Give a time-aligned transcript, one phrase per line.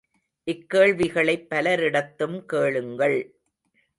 [0.47, 3.17] இக்கேள்விகளைப் பலரிடத்தும் கேளுங்கள்.